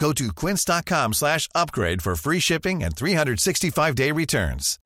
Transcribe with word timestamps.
Go 0.00 0.12
to 0.14 0.32
quince.com 0.32 1.12
slash 1.12 1.48
upgrade 1.54 2.02
for 2.02 2.16
free 2.16 2.40
shipping 2.40 2.82
and 2.82 2.96
365-day 2.96 4.10
returns. 4.12 4.78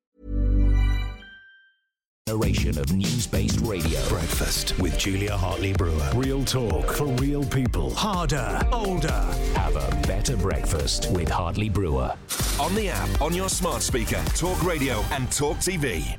Narration 2.27 2.77
of 2.79 2.91
news-based 2.91 3.59
radio. 3.61 4.03
Breakfast 4.09 4.77
with 4.79 4.97
Julia 4.97 5.37
Hartley 5.37 5.73
Brewer. 5.73 6.11
Real 6.15 6.43
talk 6.43 6.91
for 6.91 7.05
real 7.05 7.45
people. 7.45 7.93
Harder, 7.93 8.59
older. 8.73 9.21
Have 9.53 9.75
a 9.75 10.07
better 10.07 10.35
breakfast 10.35 11.11
with 11.11 11.29
Hartley 11.29 11.69
Brewer. 11.69 12.13
On 12.59 12.73
the 12.73 12.89
app, 12.89 13.21
on 13.21 13.33
your 13.33 13.47
smart 13.47 13.83
speaker, 13.83 14.21
Talk 14.35 14.63
Radio 14.63 15.01
and 15.11 15.31
Talk 15.31 15.57
TV. 15.57 16.17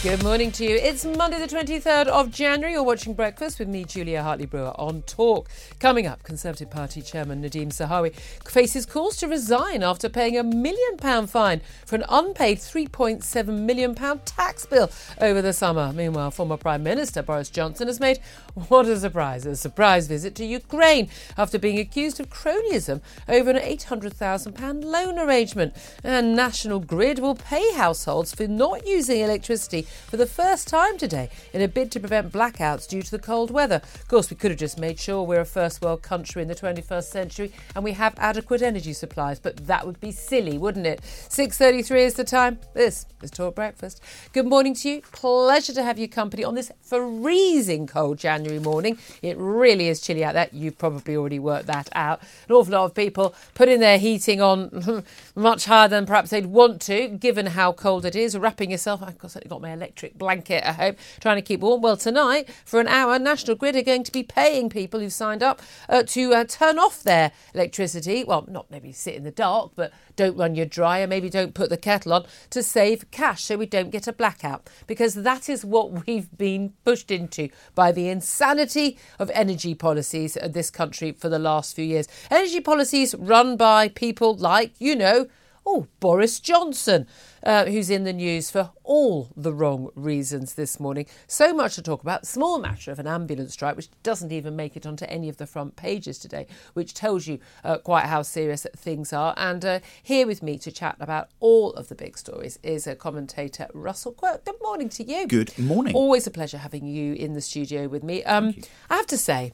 Good 0.00 0.22
morning 0.22 0.52
to 0.52 0.64
you. 0.64 0.76
It's 0.76 1.04
Monday, 1.04 1.40
the 1.40 1.48
23rd 1.48 2.06
of 2.06 2.30
January. 2.30 2.74
You're 2.74 2.84
watching 2.84 3.14
Breakfast 3.14 3.58
with 3.58 3.66
me, 3.66 3.82
Julia 3.82 4.22
Hartley 4.22 4.46
Brewer, 4.46 4.72
on 4.78 5.02
Talk. 5.02 5.50
Coming 5.80 6.06
up, 6.06 6.22
Conservative 6.22 6.70
Party 6.70 7.02
Chairman 7.02 7.42
Nadeem 7.42 7.70
Zahawi 7.70 8.14
faces 8.48 8.86
calls 8.86 9.16
to 9.16 9.26
resign 9.26 9.82
after 9.82 10.08
paying 10.08 10.38
a 10.38 10.44
million 10.44 10.98
pound 10.98 11.30
fine 11.30 11.62
for 11.84 11.96
an 11.96 12.04
unpaid 12.08 12.58
£3.7 12.58 13.46
million 13.48 13.96
tax 14.24 14.66
bill 14.66 14.88
over 15.20 15.42
the 15.42 15.52
summer. 15.52 15.92
Meanwhile, 15.92 16.30
former 16.30 16.56
Prime 16.56 16.84
Minister 16.84 17.20
Boris 17.20 17.50
Johnson 17.50 17.88
has 17.88 17.98
made 17.98 18.20
what 18.68 18.86
a 18.86 19.00
surprise 19.00 19.46
a 19.46 19.56
surprise 19.56 20.06
visit 20.06 20.36
to 20.36 20.44
Ukraine 20.44 21.08
after 21.36 21.58
being 21.58 21.80
accused 21.80 22.20
of 22.20 22.30
cronyism 22.30 23.00
over 23.28 23.50
an 23.50 23.56
£800,000 23.56 24.84
loan 24.84 25.18
arrangement. 25.18 25.74
And 26.04 26.36
National 26.36 26.78
Grid 26.78 27.18
will 27.18 27.34
pay 27.34 27.72
households 27.72 28.32
for 28.32 28.46
not 28.46 28.86
using 28.86 29.22
electricity 29.22 29.86
for 30.06 30.16
the 30.16 30.26
first 30.26 30.68
time 30.68 30.98
today 30.98 31.30
in 31.52 31.60
a 31.60 31.68
bid 31.68 31.90
to 31.92 32.00
prevent 32.00 32.32
blackouts 32.32 32.88
due 32.88 33.02
to 33.02 33.10
the 33.10 33.18
cold 33.18 33.50
weather. 33.50 33.76
Of 33.76 34.08
course, 34.08 34.30
we 34.30 34.36
could 34.36 34.50
have 34.50 34.60
just 34.60 34.78
made 34.78 34.98
sure 34.98 35.22
we're 35.22 35.40
a 35.40 35.44
first 35.44 35.82
world 35.82 36.02
country 36.02 36.42
in 36.42 36.48
the 36.48 36.54
21st 36.54 37.04
century 37.04 37.52
and 37.74 37.84
we 37.84 37.92
have 37.92 38.14
adequate 38.18 38.62
energy 38.62 38.92
supplies, 38.92 39.38
but 39.38 39.66
that 39.66 39.86
would 39.86 40.00
be 40.00 40.12
silly, 40.12 40.58
wouldn't 40.58 40.86
it? 40.86 41.00
6:33 41.28 42.04
is 42.04 42.14
the 42.14 42.24
time. 42.24 42.58
This 42.74 43.06
is 43.22 43.30
Talk 43.30 43.54
Breakfast. 43.54 44.00
Good 44.32 44.46
morning 44.46 44.74
to 44.74 44.88
you. 44.88 45.02
Pleasure 45.12 45.72
to 45.72 45.82
have 45.82 45.98
your 45.98 46.08
company 46.08 46.44
on 46.44 46.54
this 46.54 46.70
freezing 46.82 47.86
cold 47.86 48.18
January 48.18 48.60
morning. 48.60 48.98
It 49.22 49.36
really 49.38 49.88
is 49.88 50.00
chilly 50.00 50.24
out 50.24 50.34
there. 50.34 50.48
You've 50.52 50.78
probably 50.78 51.16
already 51.16 51.38
worked 51.38 51.66
that 51.66 51.88
out. 51.94 52.20
An 52.48 52.54
awful 52.54 52.72
lot 52.72 52.84
of 52.84 52.94
people 52.94 53.34
putting 53.54 53.80
their 53.80 53.98
heating 53.98 54.40
on 54.40 55.04
much 55.34 55.64
higher 55.64 55.88
than 55.88 56.06
perhaps 56.06 56.30
they'd 56.30 56.46
want 56.46 56.80
to, 56.82 57.08
given 57.08 57.46
how 57.46 57.72
cold 57.72 58.04
it 58.04 58.14
is. 58.14 58.36
Wrapping 58.36 58.70
yourself. 58.70 59.02
I've 59.02 59.18
got 59.18 59.60
my 59.60 59.70
electric 59.78 60.18
blanket 60.18 60.64
at 60.64 60.76
home, 60.76 60.96
trying 61.20 61.36
to 61.36 61.42
keep 61.42 61.60
warm. 61.60 61.80
Well, 61.80 61.96
tonight, 61.96 62.48
for 62.64 62.80
an 62.80 62.88
hour, 62.88 63.18
National 63.18 63.56
Grid 63.56 63.76
are 63.76 63.82
going 63.82 64.04
to 64.04 64.12
be 64.12 64.22
paying 64.22 64.68
people 64.68 65.00
who've 65.00 65.12
signed 65.12 65.42
up 65.42 65.62
uh, 65.88 66.02
to 66.08 66.34
uh, 66.34 66.44
turn 66.44 66.78
off 66.78 67.02
their 67.02 67.32
electricity. 67.54 68.24
Well, 68.24 68.44
not 68.48 68.70
maybe 68.70 68.92
sit 68.92 69.14
in 69.14 69.24
the 69.24 69.30
dark, 69.30 69.72
but 69.74 69.92
don't 70.16 70.36
run 70.36 70.54
your 70.54 70.66
dryer, 70.66 71.06
maybe 71.06 71.30
don't 71.30 71.54
put 71.54 71.70
the 71.70 71.76
kettle 71.76 72.12
on 72.12 72.26
to 72.50 72.62
save 72.62 73.10
cash 73.10 73.44
so 73.44 73.56
we 73.56 73.66
don't 73.66 73.90
get 73.90 74.08
a 74.08 74.12
blackout. 74.12 74.68
Because 74.86 75.14
that 75.14 75.48
is 75.48 75.64
what 75.64 76.06
we've 76.06 76.36
been 76.36 76.74
pushed 76.84 77.10
into 77.10 77.48
by 77.74 77.92
the 77.92 78.08
insanity 78.08 78.98
of 79.18 79.30
energy 79.32 79.74
policies 79.74 80.36
of 80.36 80.52
this 80.52 80.70
country 80.70 81.12
for 81.12 81.28
the 81.28 81.38
last 81.38 81.74
few 81.74 81.84
years. 81.84 82.08
Energy 82.30 82.60
policies 82.60 83.14
run 83.14 83.56
by 83.56 83.88
people 83.88 84.34
like, 84.34 84.72
you 84.78 84.96
know, 84.96 85.28
Oh, 85.66 85.86
Boris 86.00 86.40
Johnson, 86.40 87.06
uh, 87.42 87.66
who's 87.66 87.90
in 87.90 88.04
the 88.04 88.12
news 88.12 88.50
for 88.50 88.72
all 88.84 89.30
the 89.36 89.52
wrong 89.52 89.90
reasons 89.94 90.54
this 90.54 90.80
morning. 90.80 91.06
So 91.26 91.52
much 91.52 91.74
to 91.74 91.82
talk 91.82 92.02
about. 92.02 92.26
Small 92.26 92.58
matter 92.58 92.90
of 92.90 92.98
an 92.98 93.06
ambulance 93.06 93.52
strike, 93.52 93.76
which 93.76 93.90
doesn't 94.02 94.32
even 94.32 94.56
make 94.56 94.76
it 94.76 94.86
onto 94.86 95.04
any 95.06 95.28
of 95.28 95.36
the 95.36 95.46
front 95.46 95.76
pages 95.76 96.18
today, 96.18 96.46
which 96.72 96.94
tells 96.94 97.26
you 97.26 97.38
uh, 97.64 97.78
quite 97.78 98.06
how 98.06 98.22
serious 98.22 98.66
things 98.76 99.12
are. 99.12 99.34
And 99.36 99.64
uh, 99.64 99.80
here 100.02 100.26
with 100.26 100.42
me 100.42 100.58
to 100.58 100.72
chat 100.72 100.96
about 101.00 101.28
all 101.40 101.72
of 101.74 101.88
the 101.88 101.94
big 101.94 102.16
stories 102.16 102.58
is 102.62 102.86
a 102.86 102.94
commentator, 102.94 103.68
Russell 103.74 104.12
Quirk. 104.12 104.44
Good 104.44 104.60
morning 104.62 104.88
to 104.90 105.04
you. 105.04 105.26
Good 105.26 105.58
morning. 105.58 105.94
Always 105.94 106.26
a 106.26 106.30
pleasure 106.30 106.58
having 106.58 106.86
you 106.86 107.14
in 107.14 107.34
the 107.34 107.40
studio 107.40 107.88
with 107.88 108.02
me. 108.02 108.24
Um, 108.24 108.54
I 108.88 108.96
have 108.96 109.06
to 109.08 109.18
say, 109.18 109.52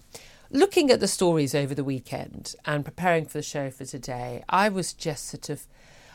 looking 0.50 0.90
at 0.90 1.00
the 1.00 1.08
stories 1.08 1.54
over 1.54 1.74
the 1.74 1.84
weekend 1.84 2.54
and 2.64 2.84
preparing 2.84 3.26
for 3.26 3.38
the 3.38 3.42
show 3.42 3.70
for 3.70 3.84
today, 3.84 4.44
I 4.48 4.68
was 4.68 4.92
just 4.92 5.26
sort 5.26 5.48
of 5.48 5.66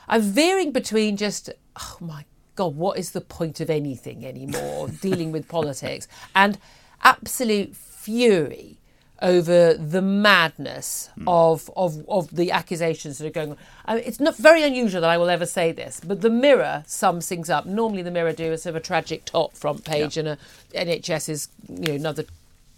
I'm 0.09 0.21
veering 0.21 0.71
between 0.71 1.15
just, 1.15 1.49
oh 1.79 1.97
my 2.01 2.25
God, 2.55 2.75
what 2.75 2.97
is 2.97 3.11
the 3.11 3.21
point 3.21 3.61
of 3.61 3.69
anything 3.69 4.25
anymore 4.25 4.89
dealing 5.01 5.31
with 5.31 5.47
politics 5.47 6.07
and 6.35 6.57
absolute 7.03 7.75
fury 7.75 8.79
over 9.21 9.73
the 9.73 10.01
madness 10.01 11.09
mm. 11.17 11.23
of, 11.27 11.69
of, 11.75 12.07
of 12.07 12.35
the 12.35 12.51
accusations 12.51 13.17
that 13.17 13.27
are 13.27 13.31
going 13.31 13.51
on. 13.51 13.57
I 13.85 13.95
mean, 13.95 14.03
it's 14.05 14.19
not 14.19 14.37
very 14.37 14.63
unusual 14.63 15.01
that 15.01 15.09
I 15.09 15.17
will 15.17 15.29
ever 15.29 15.45
say 15.45 15.71
this, 15.71 16.01
but 16.05 16.21
the 16.21 16.29
Mirror 16.29 16.83
sums 16.87 17.27
things 17.27 17.49
up. 17.49 17.65
Normally, 17.65 18.01
the 18.01 18.11
Mirror 18.11 18.33
do 18.33 18.51
a 18.51 18.57
sort 18.57 18.75
of 18.75 18.75
a 18.77 18.85
tragic 18.85 19.25
top 19.25 19.55
front 19.55 19.83
page 19.83 20.17
yeah. 20.17 20.21
and 20.21 20.29
a 20.29 20.97
NHS 20.99 21.29
is 21.29 21.49
you 21.67 21.89
know 21.89 21.93
another 21.95 22.23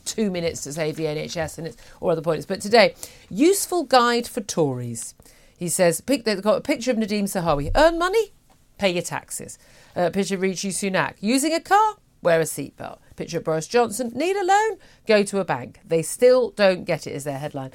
two 0.05 0.31
minutes 0.31 0.61
to 0.61 0.73
save 0.73 0.95
the 0.95 1.05
NHS 1.05 1.59
and 1.59 1.67
it's 1.67 1.77
or 1.99 2.11
other 2.11 2.21
points. 2.21 2.45
But 2.45 2.61
today, 2.61 2.95
useful 3.29 3.83
guide 3.83 4.27
for 4.27 4.41
Tories. 4.41 5.13
He 5.61 5.69
says, 5.69 6.01
pick, 6.01 6.25
they've 6.25 6.41
got 6.41 6.57
a 6.57 6.61
picture 6.61 6.89
of 6.89 6.97
Nadeem 6.97 7.25
Zahawi. 7.25 7.69
Earn 7.75 7.99
money, 7.99 8.33
pay 8.79 8.89
your 8.89 9.03
taxes. 9.03 9.59
A 9.95 10.09
picture 10.09 10.33
of 10.33 10.41
Rishi 10.41 10.69
Sunak. 10.69 11.13
Using 11.19 11.53
a 11.53 11.59
car, 11.59 11.97
wear 12.23 12.39
a 12.39 12.45
seatbelt. 12.45 12.97
Picture 13.15 13.37
of 13.37 13.43
Boris 13.43 13.67
Johnson. 13.67 14.11
Need 14.15 14.37
a 14.37 14.43
loan? 14.43 14.79
Go 15.05 15.21
to 15.21 15.39
a 15.39 15.45
bank. 15.45 15.79
They 15.85 16.01
still 16.01 16.49
don't 16.49 16.83
get 16.83 17.05
it 17.05 17.13
as 17.13 17.25
their 17.25 17.37
headline. 17.37 17.69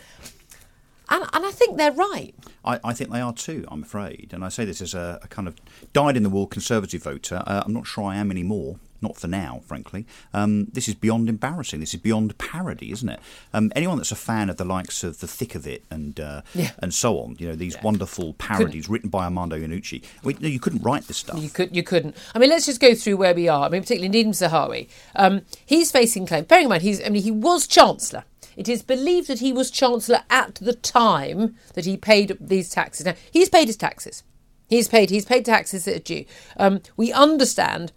And, 1.09 1.23
and 1.33 1.47
I 1.47 1.53
think 1.53 1.77
they're 1.77 1.93
right. 1.93 2.35
I, 2.65 2.81
I, 2.83 2.93
think 2.93 3.13
they 3.13 3.21
are 3.21 3.33
too, 3.33 3.65
I'm 3.69 3.85
afraid. 3.85 4.31
And 4.33 4.45
I 4.45 4.49
say 4.49 4.65
this 4.65 4.81
as 4.81 4.93
a, 4.93 5.21
a 5.23 5.29
kind 5.29 5.47
of 5.47 5.55
dyed 5.93 6.17
in 6.17 6.25
the 6.25 6.29
wool 6.29 6.49
conservative 6.49 7.05
voter. 7.05 7.45
Uh, 7.47 7.63
I'm 7.65 7.73
not 7.73 7.87
sure 7.87 8.03
I 8.03 8.17
am 8.17 8.33
anymore. 8.33 8.81
Not 9.01 9.17
for 9.17 9.29
now, 9.29 9.61
frankly. 9.65 10.07
Um, 10.33 10.67
this 10.73 10.89
is 10.89 10.95
beyond 10.95 11.29
embarrassing. 11.29 11.81
This 11.81 11.95
is 11.95 12.01
beyond 12.01 12.37
parody, 12.39 12.93
isn't 12.93 13.09
it? 13.09 13.21
Um, 13.53 13.73
anyone 13.77 13.97
that's 13.97 14.13
a 14.13 14.17
fan 14.17 14.51
of 14.51 14.57
the 14.57 14.65
likes 14.65 15.05
of 15.05 15.21
The 15.21 15.27
Thick 15.27 15.55
of 15.55 15.67
It 15.67 15.85
and 15.91 16.19
uh, 16.19 16.43
yeah. 16.55 16.73
and 16.79 16.95
so 16.95 17.19
on, 17.21 17.37
you 17.39 17.49
know, 17.49 17.55
these 17.55 17.75
yeah. 17.75 17.83
wonderful 17.83 18.35
parodies 18.35 18.85
couldn't. 18.85 18.93
written 18.93 19.11
by 19.11 19.25
Armando 19.25 19.57
Iannucci. 19.57 20.05
I 20.23 20.27
mean, 20.27 20.39
no, 20.41 20.49
you 20.49 20.61
couldn't 20.61 20.83
write 20.83 21.07
this 21.07 21.19
stuff. 21.19 21.41
You 21.41 21.51
could, 21.51 21.75
you 21.75 21.83
couldn't. 21.83 22.17
I 22.35 22.39
mean, 22.39 22.51
let's 22.51 22.67
just 22.67 22.81
go 22.81 22.95
through 22.95 23.17
where 23.17 23.35
we 23.35 23.49
are. 23.49 23.67
I 23.67 23.69
mean, 23.69 23.83
particularly 23.83 24.25
Nadeem 24.25 24.29
Zahawi. 24.29 24.89
Um, 25.15 25.43
he's 25.65 25.91
facing 25.91 26.27
claim. 26.27 26.45
Bearing 26.45 26.65
in 26.65 26.71
mind, 26.71 26.83
he's. 26.83 27.05
I 27.05 27.09
mean, 27.09 27.23
he 27.23 27.31
was 27.31 27.67
chancellor. 27.67 28.25
It 28.57 28.69
is 28.69 28.83
believed 28.83 29.29
that 29.29 29.41
he 29.41 29.53
was 29.53 29.71
chancellor 29.71 30.23
at 30.31 30.55
the 30.57 30.73
time 30.73 31.57
that 31.75 31.85
he 31.85 31.97
paid 31.97 32.37
these 32.41 32.71
taxes. 32.71 33.05
Now, 33.05 33.15
he's 33.31 33.51
paid 33.51 33.69
his 33.69 33.77
taxes. 33.77 34.23
He's 34.69 34.89
paid. 34.89 35.11
He's 35.11 35.25
paid 35.25 35.45
taxes 35.45 35.85
that 35.85 35.97
are 35.97 36.01
due. 36.01 36.25
Um, 36.57 36.81
we 36.97 37.13
understand 37.13 37.93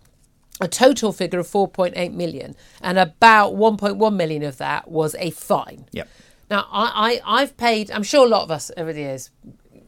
a 0.59 0.67
total 0.67 1.11
figure 1.11 1.39
of 1.39 1.47
4.8 1.47 2.13
million, 2.13 2.55
and 2.81 2.97
about 2.97 3.53
1.1 3.53 4.15
million 4.15 4.43
of 4.43 4.57
that 4.57 4.89
was 4.89 5.15
a 5.19 5.31
fine. 5.31 5.85
Yep. 5.91 6.07
Now, 6.49 6.67
I, 6.71 7.21
I, 7.25 7.41
I've 7.41 7.57
paid, 7.57 7.91
I'm 7.91 8.03
sure 8.03 8.25
a 8.25 8.29
lot 8.29 8.43
of 8.43 8.51
us 8.51 8.71
over 8.75 8.91
the 8.91 9.01
years, 9.01 9.29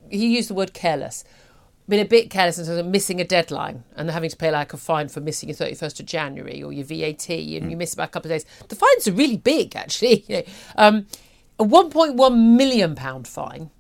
he 0.10 0.36
used 0.36 0.50
the 0.50 0.54
word 0.54 0.74
careless, 0.74 1.24
been 1.88 2.00
a 2.00 2.06
bit 2.06 2.30
careless 2.30 2.58
in 2.58 2.66
terms 2.66 2.80
of 2.80 2.86
missing 2.86 3.20
a 3.20 3.24
deadline 3.24 3.84
and 3.96 4.10
having 4.10 4.30
to 4.30 4.38
pay 4.38 4.52
like 4.52 4.72
a 4.74 4.78
fine 4.78 5.10
for 5.10 5.20
missing 5.20 5.50
your 5.50 5.58
31st 5.58 6.00
of 6.00 6.06
January 6.06 6.64
or 6.64 6.72
your 6.72 6.86
VAT 6.86 7.30
and 7.30 7.66
mm. 7.66 7.72
you 7.72 7.78
miss 7.78 7.94
about 7.94 8.10
a 8.10 8.12
couple 8.12 8.32
of 8.32 8.36
days. 8.36 8.46
The 8.70 8.76
fines 8.76 9.08
are 9.08 9.12
really 9.12 9.38
big, 9.38 9.76
actually. 9.76 10.46
um, 10.78 11.08
a 11.60 11.66
1.1 11.66 12.56
million 12.56 12.96
pound 12.96 13.28
fine. 13.28 13.72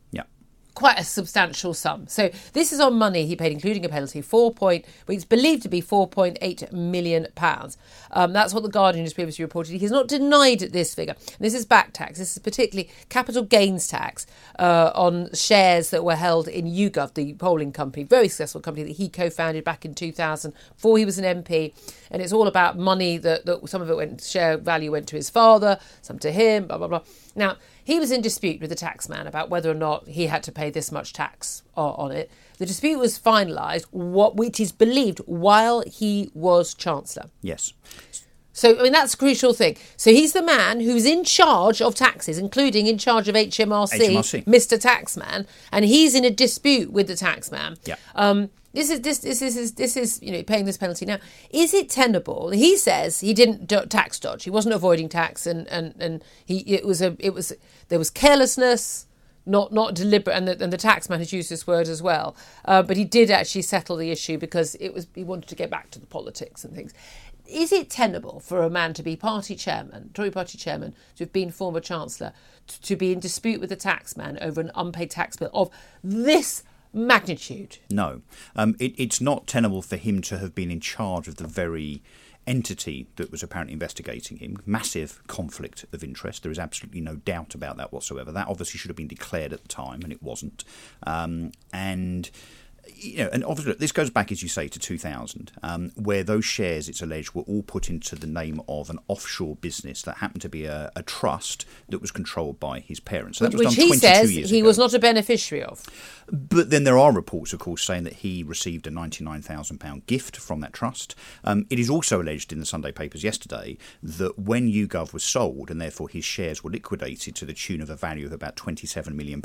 Quite 0.73 0.99
a 0.99 1.03
substantial 1.03 1.73
sum. 1.73 2.07
So 2.07 2.29
this 2.53 2.71
is 2.71 2.79
on 2.79 2.97
money 2.97 3.25
he 3.25 3.35
paid, 3.35 3.51
including 3.51 3.83
a 3.83 3.89
penalty, 3.89 4.21
four 4.21 4.53
point, 4.53 4.85
well, 5.05 5.15
it's 5.15 5.25
believed 5.25 5.63
to 5.63 5.69
be 5.69 5.81
4.8 5.81 6.71
million 6.71 7.27
pounds. 7.35 7.77
Um, 8.11 8.31
that's 8.31 8.53
what 8.53 8.63
the 8.63 8.69
Guardian 8.69 9.03
has 9.03 9.13
previously 9.13 9.43
reported. 9.43 9.73
He 9.73 9.79
has 9.79 9.91
not 9.91 10.07
denied 10.07 10.59
this 10.59 10.95
figure. 10.95 11.15
This 11.39 11.53
is 11.53 11.65
back 11.65 11.91
tax. 11.91 12.19
This 12.19 12.31
is 12.31 12.39
particularly 12.39 12.89
capital 13.09 13.43
gains 13.43 13.87
tax 13.87 14.25
uh, 14.59 14.91
on 14.95 15.33
shares 15.33 15.89
that 15.89 16.05
were 16.05 16.15
held 16.15 16.47
in 16.47 16.65
YouGov, 16.65 17.15
the 17.15 17.33
polling 17.33 17.73
company, 17.73 18.03
very 18.03 18.29
successful 18.29 18.61
company 18.61 18.87
that 18.87 18.97
he 18.97 19.09
co-founded 19.09 19.65
back 19.65 19.83
in 19.83 19.93
2000 19.93 20.53
before 20.75 20.97
he 20.97 21.03
was 21.03 21.19
an 21.19 21.43
MP. 21.43 21.73
And 22.09 22.21
it's 22.21 22.31
all 22.31 22.47
about 22.47 22.77
money 22.77 23.17
that, 23.17 23.45
that 23.45 23.67
some 23.67 23.81
of 23.81 23.89
it 23.89 23.97
went, 23.97 24.21
share 24.21 24.57
value 24.57 24.91
went 24.91 25.07
to 25.09 25.17
his 25.17 25.29
father, 25.29 25.79
some 26.01 26.17
to 26.19 26.31
him, 26.31 26.67
blah, 26.67 26.77
blah, 26.77 26.87
blah. 26.87 27.01
Now, 27.35 27.57
he 27.83 27.99
was 27.99 28.11
in 28.11 28.21
dispute 28.21 28.61
with 28.61 28.69
the 28.69 28.75
taxman 28.75 29.27
about 29.27 29.49
whether 29.49 29.71
or 29.71 29.75
not 29.75 30.07
he 30.07 30.27
had 30.27 30.43
to 30.43 30.51
pay 30.51 30.69
this 30.69 30.91
much 30.91 31.13
tax 31.13 31.63
on 31.75 32.11
it. 32.11 32.29
The 32.57 32.65
dispute 32.65 32.99
was 32.99 33.17
finalised, 33.17 33.85
what 33.91 34.35
which 34.35 34.59
is 34.59 34.71
believed 34.71 35.19
while 35.25 35.81
he 35.81 36.29
was 36.33 36.73
chancellor. 36.73 37.29
Yes. 37.41 37.73
So, 38.53 38.77
I 38.77 38.83
mean, 38.83 38.91
that's 38.91 39.13
a 39.13 39.17
crucial 39.17 39.53
thing. 39.53 39.77
So, 39.95 40.11
he's 40.11 40.33
the 40.33 40.43
man 40.43 40.81
who's 40.81 41.05
in 41.05 41.23
charge 41.23 41.81
of 41.81 41.95
taxes, 41.95 42.37
including 42.37 42.85
in 42.85 42.97
charge 42.97 43.27
of 43.27 43.35
HMRC, 43.35 43.97
HMRC. 43.97 44.43
Mr. 44.43 44.79
Taxman, 44.79 45.47
and 45.71 45.85
he's 45.85 46.13
in 46.13 46.25
a 46.25 46.29
dispute 46.29 46.91
with 46.91 47.07
the 47.07 47.13
taxman. 47.13 47.77
Yeah. 47.85 47.95
Um, 48.13 48.49
this 48.73 48.89
is 48.89 49.01
this 49.01 49.19
this 49.19 49.41
is 49.41 49.73
this 49.73 49.97
is 49.97 50.19
you 50.21 50.31
know 50.31 50.43
paying 50.43 50.65
this 50.65 50.77
penalty 50.77 51.05
now. 51.05 51.19
Is 51.49 51.73
it 51.73 51.89
tenable? 51.89 52.51
He 52.51 52.77
says 52.77 53.19
he 53.19 53.33
didn't 53.33 53.67
do 53.67 53.85
tax 53.85 54.19
dodge. 54.19 54.43
He 54.45 54.49
wasn't 54.49 54.75
avoiding 54.75 55.09
tax, 55.09 55.45
and 55.45 55.67
and 55.67 55.93
and 55.99 56.23
he 56.45 56.59
it 56.59 56.85
was 56.85 57.01
a 57.01 57.15
it 57.19 57.33
was 57.33 57.51
there 57.89 57.99
was 57.99 58.09
carelessness, 58.09 59.07
not 59.45 59.73
not 59.73 59.93
deliberate, 59.93 60.35
and 60.35 60.47
the, 60.47 60.63
and 60.63 60.71
the 60.71 60.77
taxman 60.77 61.19
has 61.19 61.33
used 61.33 61.49
this 61.49 61.67
word 61.67 61.89
as 61.89 62.01
well. 62.01 62.35
Uh, 62.63 62.81
but 62.81 62.95
he 62.95 63.03
did 63.03 63.29
actually 63.29 63.63
settle 63.63 63.97
the 63.97 64.09
issue 64.09 64.37
because 64.37 64.75
it 64.75 64.93
was 64.93 65.07
he 65.15 65.23
wanted 65.23 65.49
to 65.49 65.55
get 65.55 65.69
back 65.69 65.91
to 65.91 65.99
the 65.99 66.07
politics 66.07 66.63
and 66.63 66.73
things. 66.73 66.93
Is 67.45 67.73
it 67.73 67.89
tenable 67.89 68.39
for 68.39 68.63
a 68.63 68.69
man 68.69 68.93
to 68.93 69.03
be 69.03 69.17
party 69.17 69.55
chairman, 69.55 70.11
Tory 70.13 70.31
party 70.31 70.57
chairman, 70.57 70.95
to 71.17 71.25
have 71.25 71.33
been 71.33 71.51
former 71.51 71.81
chancellor, 71.81 72.31
to, 72.67 72.81
to 72.83 72.95
be 72.95 73.11
in 73.11 73.19
dispute 73.19 73.59
with 73.59 73.69
the 73.69 73.75
taxman 73.75 74.37
over 74.41 74.61
an 74.61 74.71
unpaid 74.73 75.11
tax 75.11 75.35
bill 75.35 75.49
of 75.53 75.69
this 76.01 76.63
magnitude? 76.93 77.77
No. 77.89 78.21
Um, 78.55 78.75
it, 78.79 78.93
it's 78.97 79.21
not 79.21 79.47
tenable 79.47 79.81
for 79.81 79.97
him 79.97 80.21
to 80.23 80.37
have 80.37 80.55
been 80.55 80.71
in 80.71 80.79
charge 80.79 81.27
of 81.27 81.35
the 81.35 81.47
very 81.47 82.01
entity 82.47 83.07
that 83.17 83.31
was 83.31 83.43
apparently 83.43 83.73
investigating 83.73 84.37
him. 84.37 84.57
Massive 84.65 85.21
conflict 85.27 85.85
of 85.93 86.03
interest. 86.03 86.43
There 86.43 86.51
is 86.51 86.59
absolutely 86.59 87.01
no 87.01 87.17
doubt 87.17 87.53
about 87.53 87.77
that 87.77 87.93
whatsoever. 87.93 88.31
That 88.31 88.47
obviously 88.47 88.77
should 88.79 88.89
have 88.89 88.97
been 88.97 89.07
declared 89.07 89.53
at 89.53 89.61
the 89.61 89.67
time, 89.67 90.01
and 90.01 90.11
it 90.11 90.23
wasn't. 90.23 90.63
Um, 91.03 91.51
and 91.71 92.29
you 92.87 93.17
know, 93.17 93.29
and 93.31 93.43
obviously 93.45 93.73
this 93.73 93.91
goes 93.91 94.09
back, 94.09 94.31
as 94.31 94.41
you 94.41 94.49
say, 94.49 94.67
to 94.67 94.79
2000, 94.79 95.51
um, 95.63 95.91
where 95.95 96.23
those 96.23 96.45
shares, 96.45 96.89
it's 96.89 97.01
alleged, 97.01 97.33
were 97.33 97.43
all 97.43 97.63
put 97.63 97.89
into 97.89 98.15
the 98.15 98.27
name 98.27 98.61
of 98.67 98.89
an 98.89 98.99
offshore 99.07 99.55
business 99.55 100.01
that 100.03 100.17
happened 100.17 100.41
to 100.41 100.49
be 100.49 100.65
a, 100.65 100.91
a 100.95 101.03
trust 101.03 101.65
that 101.89 101.99
was 101.99 102.11
controlled 102.11 102.59
by 102.59 102.79
his 102.79 102.99
parents. 102.99 103.39
So 103.39 103.45
that 103.45 103.53
was 103.53 103.59
Which 103.59 103.75
done 103.75 103.85
he 103.85 103.99
22 103.99 103.99
says 103.99 104.49
he 104.49 104.59
ago. 104.59 104.67
was 104.67 104.77
not 104.77 104.93
a 104.93 104.99
beneficiary 104.99 105.63
of. 105.63 105.83
But 106.31 106.69
then 106.69 106.83
there 106.83 106.97
are 106.97 107.11
reports, 107.11 107.53
of 107.53 107.59
course, 107.59 107.83
saying 107.83 108.03
that 108.03 108.13
he 108.13 108.43
received 108.43 108.87
a 108.87 108.91
£99,000 108.91 110.05
gift 110.05 110.37
from 110.37 110.61
that 110.61 110.73
trust. 110.73 111.15
Um, 111.43 111.65
it 111.69 111.79
is 111.79 111.89
also 111.89 112.21
alleged 112.21 112.53
in 112.53 112.59
the 112.59 112.65
Sunday 112.65 112.91
papers 112.91 113.23
yesterday 113.23 113.77
that 114.01 114.39
when 114.39 114.71
YouGov 114.71 115.13
was 115.13 115.23
sold 115.23 115.69
and 115.69 115.81
therefore 115.81 116.09
his 116.09 116.25
shares 116.25 116.63
were 116.63 116.71
liquidated 116.71 117.35
to 117.35 117.45
the 117.45 117.53
tune 117.53 117.81
of 117.81 117.89
a 117.89 117.95
value 117.95 118.25
of 118.25 118.31
about 118.31 118.55
£27 118.55 119.13
million, 119.13 119.41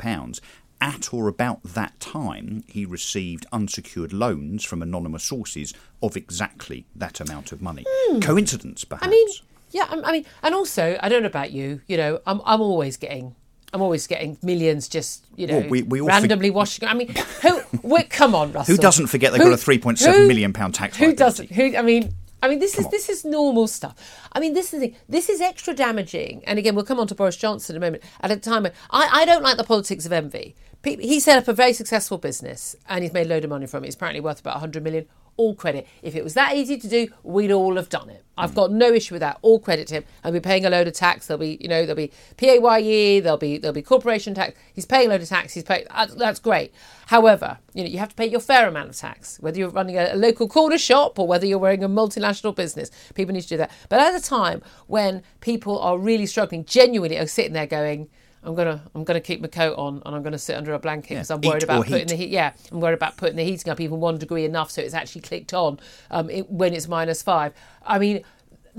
at 0.81 1.13
or 1.13 1.27
about 1.27 1.63
that 1.63 1.99
time, 1.99 2.63
he 2.67 2.85
received 2.85 3.45
unsecured 3.51 4.13
loans 4.13 4.63
from 4.63 4.81
anonymous 4.81 5.23
sources 5.23 5.73
of 6.03 6.15
exactly 6.15 6.85
that 6.95 7.19
amount 7.19 7.51
of 7.51 7.61
money. 7.61 7.83
Hmm. 7.87 8.19
Coincidence, 8.19 8.83
perhaps? 8.85 9.07
I 9.07 9.09
mean, 9.09 9.27
yeah, 9.71 9.85
I 9.89 10.11
mean, 10.11 10.25
and 10.43 10.53
also, 10.55 10.97
I 11.01 11.09
don't 11.09 11.23
know 11.23 11.27
about 11.27 11.51
you, 11.51 11.81
you 11.87 11.97
know, 11.97 12.19
I'm, 12.25 12.41
I'm 12.45 12.61
always 12.61 12.97
getting. 12.97 13.35
I'm 13.73 13.81
always 13.81 14.07
getting 14.07 14.37
millions 14.41 14.87
just, 14.87 15.25
you 15.35 15.45
know, 15.45 15.59
Well, 15.59 15.69
we- 15.69 15.81
we 15.83 15.99
randomly 15.99 16.49
washing. 16.51 16.87
I 16.87 16.93
mean, 16.93 17.13
who? 17.41 17.59
we, 17.83 18.03
come 18.03 18.33
on, 18.33 18.51
Russell. 18.53 18.75
Who 18.75 18.81
doesn't 18.81 19.07
forget 19.07 19.33
they've 19.33 19.41
got 19.41 19.51
a 19.51 19.55
3.7 19.57 20.05
who- 20.13 20.27
million 20.27 20.53
pound 20.53 20.73
tax 20.73 20.95
Who 20.95 21.13
doesn't? 21.13 21.51
Who? 21.51 21.75
I 21.75 21.81
mean, 21.81 22.13
I 22.41 22.47
mean, 22.47 22.59
this 22.59 22.77
is 22.77 22.87
this 22.89 23.09
is 23.09 23.25
normal 23.25 23.67
stuff. 23.67 23.95
I 24.31 24.39
mean, 24.39 24.53
this 24.53 24.73
is 24.73 24.79
the 24.79 24.87
thing. 24.87 24.95
This 25.09 25.29
is 25.29 25.41
extra 25.41 25.73
damaging. 25.73 26.43
And 26.45 26.59
again, 26.59 26.75
we'll 26.75 26.85
come 26.85 26.99
on 26.99 27.07
to 27.07 27.15
Boris 27.15 27.35
Johnson 27.35 27.75
in 27.75 27.81
a 27.81 27.85
moment. 27.85 28.03
At 28.21 28.31
a 28.31 28.37
time 28.37 28.63
when 28.63 28.73
I, 28.91 29.09
I 29.11 29.25
don't 29.25 29.43
like 29.43 29.57
the 29.57 29.63
politics 29.63 30.05
of 30.05 30.11
envy. 30.11 30.55
He 30.83 31.19
set 31.19 31.37
up 31.37 31.47
a 31.47 31.53
very 31.53 31.73
successful 31.73 32.17
business 32.17 32.75
and 32.87 33.03
he's 33.03 33.11
made 33.11 33.25
a 33.25 33.29
load 33.29 33.43
of 33.43 33.49
money 33.49 33.65
from 33.65 33.83
it. 33.83 33.87
He's 33.87 33.95
apparently 33.95 34.21
worth 34.21 34.39
about 34.39 34.55
100 34.55 34.83
million. 34.83 35.05
All 35.37 35.55
credit. 35.55 35.87
If 36.01 36.15
it 36.15 36.23
was 36.23 36.33
that 36.33 36.55
easy 36.55 36.77
to 36.77 36.87
do, 36.87 37.07
we'd 37.23 37.51
all 37.51 37.75
have 37.75 37.89
done 37.89 38.09
it. 38.09 38.25
I've 38.37 38.53
got 38.53 38.71
no 38.71 38.93
issue 38.93 39.15
with 39.15 39.21
that. 39.21 39.39
All 39.41 39.59
credit 39.59 39.87
to 39.87 39.95
him. 39.95 40.03
I'll 40.23 40.31
be 40.31 40.39
paying 40.39 40.65
a 40.65 40.69
load 40.69 40.87
of 40.87 40.93
tax. 40.93 41.27
There'll 41.27 41.39
be, 41.39 41.57
you 41.59 41.67
know, 41.67 41.85
there'll 41.85 41.95
be 41.95 42.11
PAYE, 42.37 43.19
there'll 43.19 43.37
be 43.37 43.57
there'll 43.57 43.73
be 43.73 43.81
corporation 43.81 44.35
tax. 44.35 44.57
He's 44.73 44.85
paying 44.85 45.07
a 45.07 45.09
load 45.11 45.21
of 45.21 45.29
tax. 45.29 45.53
He's 45.53 45.63
paying. 45.63 45.85
That's, 46.15 46.39
great. 46.39 46.71
However, 47.07 47.57
you 47.73 47.83
know, 47.83 47.89
you 47.89 47.97
have 47.97 48.09
to 48.09 48.15
pay 48.15 48.27
your 48.27 48.39
fair 48.39 48.67
amount 48.67 48.89
of 48.89 48.95
tax, 48.95 49.39
whether 49.39 49.57
you're 49.57 49.69
running 49.69 49.97
a, 49.97 50.13
a 50.13 50.15
local 50.15 50.47
corner 50.47 50.77
shop 50.77 51.17
or 51.17 51.27
whether 51.27 51.45
you're 51.45 51.59
running 51.59 51.83
a 51.83 51.89
multinational 51.89 52.55
business. 52.55 52.91
People 53.15 53.33
need 53.33 53.41
to 53.41 53.47
do 53.47 53.57
that. 53.57 53.71
But 53.89 53.99
at 53.99 54.15
a 54.15 54.23
time 54.23 54.61
when 54.85 55.23
people 55.39 55.79
are 55.79 55.97
really 55.97 56.27
struggling, 56.27 56.65
genuinely 56.65 57.17
are 57.17 57.27
sitting 57.27 57.53
there 57.53 57.67
going. 57.67 58.09
I'm 58.47 58.55
gonna 58.55 58.81
I'm 58.95 59.03
gonna 59.03 59.19
keep 59.19 59.41
my 59.41 59.49
coat 59.49 59.77
on 59.77 60.01
and 60.05 60.15
I'm 60.15 60.23
gonna 60.23 60.37
sit 60.37 60.55
under 60.55 60.73
a 60.73 60.79
blanket 60.79 61.15
because 61.15 61.29
I'm 61.29 61.41
worried 61.41 61.63
or 61.63 61.65
about 61.65 61.85
putting 61.85 61.99
heat. 61.99 62.07
the 62.07 62.15
heat. 62.15 62.29
Yeah, 62.29 62.53
I'm 62.71 62.79
worried 62.79 62.93
about 62.93 63.17
putting 63.17 63.35
the 63.35 63.43
heating 63.43 63.69
up 63.69 63.81
even 63.81 63.99
one 63.99 64.17
degree 64.17 64.45
enough 64.45 64.71
so 64.71 64.81
it's 64.81 64.93
actually 64.93 65.21
clicked 65.21 65.53
on 65.53 65.79
um, 66.09 66.29
it, 66.29 66.49
when 66.49 66.73
it's 66.73 66.87
minus 66.87 67.21
five. 67.21 67.53
I 67.85 67.99
mean, 67.99 68.23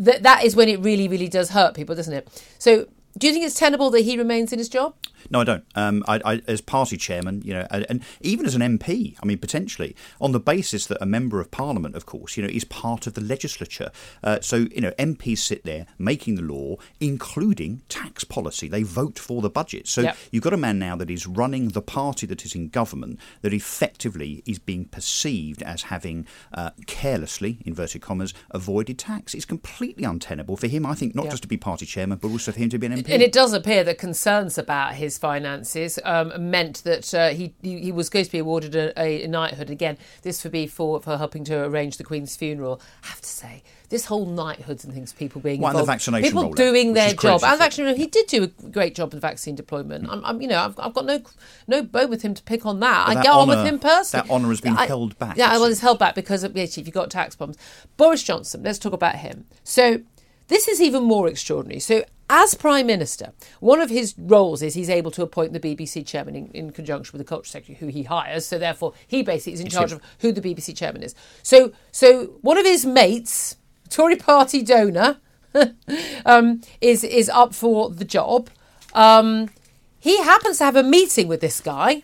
th- 0.02 0.22
that 0.22 0.44
is 0.44 0.56
when 0.56 0.70
it 0.70 0.80
really 0.80 1.06
really 1.06 1.28
does 1.28 1.50
hurt 1.50 1.74
people, 1.74 1.94
doesn't 1.94 2.14
it? 2.14 2.44
So, 2.58 2.86
do 3.18 3.26
you 3.26 3.32
think 3.32 3.44
it's 3.44 3.56
tenable 3.56 3.90
that 3.90 4.00
he 4.00 4.16
remains 4.16 4.52
in 4.54 4.58
his 4.58 4.70
job? 4.70 4.94
No, 5.30 5.40
I 5.40 5.44
don't. 5.44 5.64
Um, 5.74 6.04
I, 6.08 6.20
I, 6.24 6.42
as 6.46 6.60
party 6.60 6.96
chairman, 6.96 7.42
you 7.44 7.52
know, 7.54 7.66
and, 7.70 7.86
and 7.88 8.02
even 8.20 8.46
as 8.46 8.54
an 8.54 8.62
MP, 8.62 9.16
I 9.22 9.26
mean, 9.26 9.38
potentially 9.38 9.94
on 10.20 10.32
the 10.32 10.40
basis 10.40 10.86
that 10.86 10.98
a 11.00 11.06
member 11.06 11.40
of 11.40 11.50
Parliament, 11.50 11.94
of 11.94 12.06
course, 12.06 12.36
you 12.36 12.42
know, 12.42 12.48
is 12.48 12.64
part 12.64 13.06
of 13.06 13.14
the 13.14 13.20
legislature. 13.20 13.90
Uh, 14.22 14.40
so 14.40 14.66
you 14.74 14.80
know, 14.80 14.90
MPs 14.98 15.38
sit 15.38 15.64
there 15.64 15.86
making 15.98 16.34
the 16.36 16.42
law, 16.42 16.76
including 17.00 17.82
tax 17.88 18.24
policy. 18.24 18.68
They 18.68 18.82
vote 18.82 19.18
for 19.18 19.40
the 19.42 19.50
budget. 19.50 19.88
So 19.88 20.02
Yep. 20.02 20.16
you've 20.32 20.42
got 20.42 20.52
a 20.52 20.56
man 20.58 20.78
now 20.78 20.94
that 20.96 21.10
is 21.10 21.26
running 21.26 21.68
the 21.68 21.82
party 21.82 22.26
that 22.26 22.44
is 22.44 22.54
in 22.54 22.68
government 22.68 23.18
that 23.42 23.52
effectively 23.52 24.42
is 24.46 24.58
being 24.58 24.84
perceived 24.84 25.62
as 25.62 25.82
having 25.84 26.26
uh, 26.52 26.70
carelessly, 26.86 27.58
inverted 27.64 28.02
commas, 28.02 28.34
avoided 28.50 28.98
tax. 28.98 29.34
It's 29.34 29.44
completely 29.44 30.04
untenable 30.04 30.56
for 30.56 30.66
him. 30.66 30.84
I 30.84 30.94
think 30.94 31.14
not 31.14 31.24
Yeah. 31.26 31.30
just 31.30 31.42
to 31.44 31.48
be 31.48 31.56
party 31.56 31.86
chairman, 31.86 32.18
but 32.20 32.28
also 32.28 32.52
for 32.52 32.58
him 32.58 32.68
to 32.70 32.78
be 32.78 32.86
an 32.86 32.92
MP. 32.92 33.08
And 33.14 33.22
it 33.22 33.32
does 33.32 33.52
appear 33.52 33.82
that 33.84 33.98
concerns 33.98 34.58
about 34.58 34.94
his 34.94 35.07
finances 35.16 35.98
um, 36.04 36.50
meant 36.50 36.82
that 36.84 37.14
uh, 37.14 37.28
he 37.30 37.54
he 37.62 37.92
was 37.92 38.10
going 38.10 38.24
to 38.24 38.30
be 38.30 38.38
awarded 38.38 38.74
a, 38.74 38.92
a 38.98 39.26
knighthood. 39.28 39.70
Again, 39.70 39.96
this 40.22 40.42
would 40.44 40.52
be 40.52 40.66
for, 40.66 41.00
for 41.00 41.16
helping 41.16 41.44
to 41.44 41.64
arrange 41.64 41.96
the 41.96 42.04
Queen's 42.04 42.36
funeral. 42.36 42.80
I 43.04 43.06
have 43.06 43.20
to 43.22 43.28
say, 43.28 43.62
this 43.88 44.06
whole 44.06 44.26
knighthoods 44.26 44.84
and 44.84 44.92
things, 44.92 45.12
people 45.12 45.40
being 45.40 45.60
Well, 45.60 45.70
and 45.70 45.76
the 45.76 45.80
involved, 45.80 46.00
vaccination 46.00 46.24
people 46.24 46.50
rollout, 46.50 46.56
doing 46.56 46.92
their 46.92 47.14
job, 47.14 47.42
and 47.44 47.58
vaccination. 47.58 47.96
He 47.96 48.06
did 48.06 48.26
do 48.26 48.42
a 48.42 48.46
great 48.70 48.94
job 48.94 49.14
with 49.14 49.22
vaccine 49.22 49.54
deployment. 49.54 50.10
I'm, 50.10 50.24
I'm 50.24 50.42
you 50.42 50.48
know, 50.48 50.58
I've, 50.58 50.78
I've 50.78 50.92
got 50.92 51.06
no 51.06 51.22
no 51.68 51.82
bone 51.82 52.10
with 52.10 52.22
him 52.22 52.34
to 52.34 52.42
pick 52.42 52.66
on 52.66 52.80
that. 52.80 53.06
But 53.06 53.10
I 53.12 53.14
that 53.14 53.22
get 53.22 53.32
on 53.32 53.48
with 53.48 53.64
him 53.64 53.78
personally. 53.78 54.26
that 54.26 54.34
honour 54.34 54.48
has 54.48 54.60
been 54.60 54.76
I- 54.76 54.86
held 54.86 55.18
back, 55.18 55.36
Yeah, 55.38 55.52
well, 55.52 55.64
it's 55.64 55.80
held 55.80 55.98
back 55.98 56.14
because 56.14 56.42
of 56.44 56.54
yes, 56.56 56.76
if 56.76 56.86
you've 56.86 56.94
got 56.94 57.10
tax 57.10 57.36
problems. 57.36 57.56
Boris 57.96 58.22
Johnson. 58.22 58.62
Let's 58.62 58.78
talk 58.78 58.92
about 58.92 59.14
him. 59.16 59.46
So. 59.62 60.02
This 60.48 60.66
is 60.66 60.80
even 60.80 61.02
more 61.02 61.28
extraordinary. 61.28 61.78
So, 61.78 62.04
as 62.30 62.54
Prime 62.54 62.86
Minister, 62.86 63.32
one 63.60 63.80
of 63.80 63.90
his 63.90 64.14
roles 64.18 64.62
is 64.62 64.74
he's 64.74 64.90
able 64.90 65.10
to 65.12 65.22
appoint 65.22 65.52
the 65.52 65.60
BBC 65.60 66.06
chairman 66.06 66.36
in, 66.36 66.46
in 66.48 66.70
conjunction 66.70 67.16
with 67.16 67.26
the 67.26 67.28
Culture 67.28 67.48
Secretary, 67.48 67.78
who 67.78 67.86
he 67.86 68.02
hires. 68.04 68.46
So, 68.46 68.58
therefore, 68.58 68.92
he 69.06 69.22
basically 69.22 69.54
is 69.54 69.60
in 69.60 69.68
charge 69.68 69.92
of 69.92 70.00
who 70.20 70.32
the 70.32 70.40
BBC 70.40 70.76
chairman 70.76 71.02
is. 71.02 71.14
So, 71.42 71.72
so 71.90 72.24
one 72.42 72.58
of 72.58 72.66
his 72.66 72.84
mates, 72.84 73.56
Tory 73.88 74.16
Party 74.16 74.62
donor, 74.62 75.18
um, 76.26 76.60
is 76.80 77.02
is 77.04 77.28
up 77.28 77.54
for 77.54 77.90
the 77.90 78.04
job. 78.04 78.50
Um, 78.92 79.50
he 79.98 80.22
happens 80.22 80.58
to 80.58 80.64
have 80.64 80.76
a 80.76 80.82
meeting 80.82 81.28
with 81.28 81.40
this 81.40 81.60
guy 81.60 82.02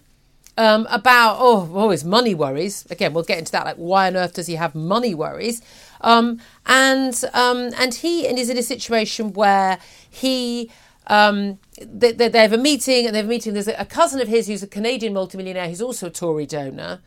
um, 0.56 0.86
about 0.90 1.36
oh, 1.38 1.70
oh 1.74 1.90
his 1.90 2.04
money 2.04 2.34
worries. 2.34 2.86
Again, 2.90 3.12
we'll 3.12 3.24
get 3.24 3.38
into 3.38 3.52
that. 3.52 3.64
Like, 3.64 3.76
why 3.76 4.06
on 4.06 4.16
earth 4.16 4.34
does 4.34 4.46
he 4.46 4.54
have 4.54 4.74
money 4.74 5.14
worries? 5.14 5.62
Um, 6.00 6.40
and 6.66 7.22
um, 7.32 7.70
and 7.76 7.94
he 7.94 8.26
is 8.26 8.50
in 8.50 8.58
a 8.58 8.62
situation 8.62 9.32
where 9.32 9.78
he. 10.08 10.70
Um, 11.06 11.58
they, 11.82 12.12
they, 12.12 12.28
they 12.28 12.40
have 12.40 12.54
a 12.54 12.58
meeting 12.58 13.04
and 13.04 13.14
they 13.14 13.18
have 13.18 13.26
a 13.26 13.28
meeting. 13.28 13.52
There's 13.52 13.68
a, 13.68 13.74
a 13.74 13.84
cousin 13.84 14.22
of 14.22 14.28
his 14.28 14.46
who's 14.46 14.62
a 14.62 14.66
Canadian 14.66 15.12
multimillionaire 15.12 15.68
who's 15.68 15.82
also 15.82 16.06
a 16.06 16.10
Tory 16.10 16.46
donor, 16.46 17.00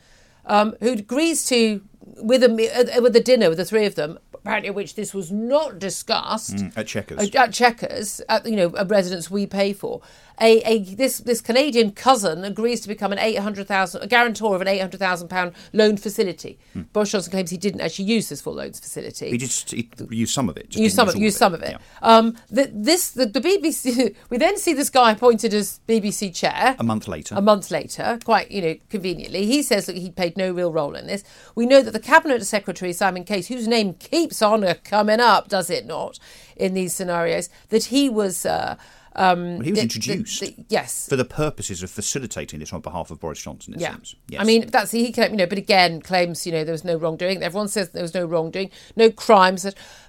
um, 0.45 0.75
who 0.81 0.91
agrees 0.91 1.43
to 1.47 1.81
with 2.21 2.43
a 2.43 2.95
uh, 2.97 3.01
with 3.01 3.15
a 3.15 3.19
dinner 3.21 3.49
with 3.49 3.57
the 3.57 3.65
three 3.65 3.85
of 3.85 3.95
them. 3.95 4.19
Apparently, 4.33 4.69
which 4.69 4.95
this 4.95 5.13
was 5.13 5.31
not 5.31 5.77
discussed 5.79 6.63
at 6.75 6.87
Chequers. 6.87 7.19
uh, 7.35 7.37
at 7.39 7.51
Chequers, 7.51 8.21
at 8.29 8.45
you 8.45 8.55
know 8.55 8.73
a 8.77 8.85
residence 8.85 9.29
we 9.29 9.45
pay 9.45 9.73
for. 9.73 10.01
a, 10.39 10.61
a 10.71 10.79
this 10.95 11.17
this 11.17 11.41
Canadian 11.41 11.91
cousin 11.91 12.45
agrees 12.45 12.79
to 12.81 12.87
become 12.87 13.11
an 13.11 13.19
eight 13.19 13.39
hundred 13.39 13.67
thousand 13.67 14.03
a 14.03 14.07
guarantor 14.07 14.55
of 14.55 14.61
an 14.61 14.67
eight 14.67 14.79
hundred 14.79 14.99
thousand 14.99 15.27
pound 15.29 15.53
loan 15.73 15.97
facility. 15.97 16.59
Boris 16.93 17.11
Johnson 17.11 17.31
claims 17.31 17.49
he 17.49 17.57
didn't 17.57 17.81
actually 17.81 18.05
use 18.05 18.29
this 18.29 18.39
full 18.39 18.53
loans 18.53 18.79
facility. 18.79 19.31
He 19.31 19.37
just 19.37 19.71
he 19.71 19.89
used 20.11 20.33
some 20.33 20.47
of 20.47 20.55
it. 20.57 20.69
just 20.69 20.81
use 20.81 20.93
some 20.93 21.09
of 21.09 21.15
all 21.15 21.21
use 21.21 21.35
some 21.35 21.53
of 21.53 21.61
it. 21.63 21.71
Yeah. 21.71 21.77
Um, 22.01 22.37
the, 22.49 22.69
this 22.73 23.09
the, 23.11 23.25
the 23.25 23.41
BBC. 23.41 24.15
We 24.29 24.37
then 24.37 24.57
see 24.57 24.73
this 24.73 24.89
guy 24.89 25.11
appointed 25.11 25.53
as 25.53 25.79
BBC 25.87 26.33
chair 26.35 26.75
A 26.79 26.83
month 26.83 27.07
later. 27.07 27.35
a 27.35 27.41
month 27.41 27.71
later, 27.71 28.19
quite 28.23 28.51
you 28.51 28.61
know 28.61 28.75
conveniently, 28.89 29.45
he 29.45 29.61
says 29.63 29.87
that 29.87 29.97
he 29.97 30.09
played 30.11 30.37
no 30.37 30.51
real 30.51 30.71
role 30.71 30.95
in 30.95 31.07
this. 31.07 31.23
We 31.55 31.65
know 31.65 31.81
that 31.81 31.91
the 31.91 31.99
cabinet 32.07 32.45
secretary 32.45 32.93
Simon 32.93 33.25
Case, 33.25 33.47
whose 33.47 33.67
name 33.67 33.93
keeps 33.93 34.41
on 34.41 34.63
coming 34.85 35.19
up, 35.19 35.49
does 35.49 35.69
it 35.69 35.85
not, 35.85 36.17
in 36.55 36.73
these 36.73 36.93
scenarios, 36.93 37.49
that 37.67 37.85
he 37.85 38.09
was. 38.09 38.45
Uh, 38.45 38.77
um, 39.17 39.57
Well, 39.57 39.59
he 39.59 39.59
was 39.59 39.65
the- 39.67 39.73
the- 39.73 39.81
introduced. 39.81 40.39
the- 40.41 40.55
yes, 40.69 41.07
for 41.09 41.15
the 41.15 41.25
purposes 41.25 41.83
of 41.83 41.89
facilitating 41.89 42.59
this 42.59 42.71
on 42.71 42.81
behalf 42.81 43.11
of 43.11 43.19
Boris 43.19 43.41
Johnson, 43.41 43.73
it 43.73 43.79
yeah. 43.81 43.93
seems. 43.93 44.15
Yes. 44.29 44.41
I 44.41 44.43
mean, 44.45 44.67
that's 44.71 44.91
he 44.91 45.11
can, 45.11 45.31
you 45.31 45.37
know, 45.37 45.45
but 45.47 45.57
again, 45.57 46.01
claims 46.01 46.45
you 46.45 46.51
know 46.51 46.63
there 46.63 46.71
was 46.71 46.83
no 46.83 46.95
wrongdoing. 46.97 47.41
Everyone 47.43 47.67
says 47.67 47.89
there 47.89 48.03
was 48.03 48.13
no 48.13 48.25
wrongdoing, 48.25 48.69
no 48.95 49.09
crimes. 49.11 49.65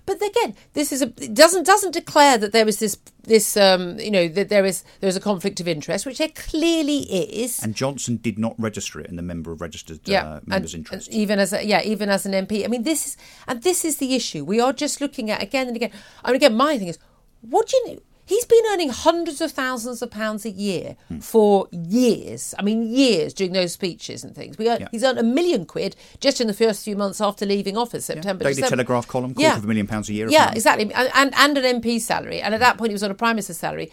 But 0.06 0.16
again, 0.22 0.54
this 0.72 0.92
is 0.92 1.02
a 1.02 1.06
it 1.20 1.34
doesn't 1.34 1.64
doesn't 1.66 1.92
declare 1.92 2.38
that 2.38 2.52
there 2.52 2.66
is 2.68 2.78
this 2.78 2.96
this 3.24 3.56
um 3.58 3.98
you 4.00 4.10
know 4.10 4.26
that 4.28 4.48
there 4.48 4.64
is 4.64 4.82
there 5.00 5.08
is 5.08 5.16
a 5.16 5.20
conflict 5.20 5.60
of 5.60 5.68
interest, 5.68 6.06
which 6.06 6.18
there 6.18 6.28
clearly 6.34 7.00
is. 7.42 7.62
and 7.62 7.74
Johnson 7.74 8.16
did 8.16 8.38
not 8.38 8.54
register 8.58 9.00
it 9.00 9.06
in 9.06 9.16
the 9.16 9.22
member 9.22 9.52
of 9.52 9.60
registered 9.60 10.00
yeah, 10.06 10.24
uh, 10.24 10.40
members' 10.46 10.74
and 10.74 10.80
interest. 10.86 11.10
even 11.10 11.38
as 11.38 11.52
a, 11.52 11.64
yeah, 11.64 11.82
even 11.82 12.08
as 12.08 12.24
an 12.24 12.32
MP. 12.32 12.64
I 12.64 12.68
mean, 12.68 12.84
this 12.84 13.06
is 13.06 13.16
and 13.46 13.62
this 13.62 13.84
is 13.84 13.98
the 13.98 14.14
issue. 14.14 14.44
We 14.44 14.60
are 14.60 14.72
just 14.72 15.00
looking 15.00 15.30
at 15.30 15.42
again 15.42 15.66
and 15.66 15.76
again. 15.76 15.90
I 16.24 16.28
mean, 16.28 16.36
again, 16.36 16.54
my 16.56 16.78
thing 16.78 16.88
is, 16.88 16.98
what 17.42 17.68
do 17.68 17.76
you? 17.90 18.02
He's 18.28 18.44
been 18.44 18.62
earning 18.72 18.90
hundreds 18.90 19.40
of 19.40 19.50
thousands 19.52 20.02
of 20.02 20.10
pounds 20.10 20.44
a 20.44 20.50
year 20.50 20.96
Hmm. 21.08 21.18
for 21.20 21.66
years. 21.72 22.54
I 22.58 22.62
mean, 22.62 22.82
years 22.82 23.32
doing 23.32 23.52
those 23.52 23.72
speeches 23.72 24.22
and 24.22 24.34
things. 24.34 24.56
Earn, 24.60 24.80
Yeah. 24.82 24.88
He's 24.90 25.02
earned 25.02 25.18
a 25.18 25.22
million 25.22 25.64
quid 25.64 25.96
just 26.20 26.40
in 26.40 26.46
the 26.46 26.52
first 26.54 26.84
few 26.84 26.94
months 26.96 27.20
after 27.20 27.46
leaving 27.46 27.76
office, 27.78 28.04
September. 28.04 28.44
Daily 28.44 28.54
December. 28.56 28.76
Telegraph 28.76 29.08
column, 29.08 29.32
quarter 29.34 29.56
of 29.56 29.64
a 29.64 29.66
million 29.66 29.86
pounds 29.86 30.08
a 30.10 30.12
year 30.12 30.28
Yeah, 30.28 30.52
exactly, 30.52 30.92
and, 30.92 31.10
and 31.14 31.34
and 31.34 31.58
an 31.58 31.80
MP 31.80 31.98
salary. 32.00 32.40
And 32.40 32.52
at 32.54 32.60
that 32.60 32.76
point, 32.78 32.90
he 32.90 32.94
was 32.94 33.02
on 33.02 33.10
a 33.10 33.14
prime 33.14 33.36
minister's 33.36 33.58
salary. 33.58 33.90